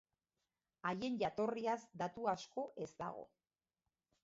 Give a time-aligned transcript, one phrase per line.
[0.91, 3.29] Haien jatorriaz datu asko ez dago.